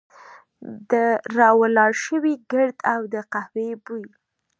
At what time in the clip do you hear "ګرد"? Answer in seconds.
2.51-2.77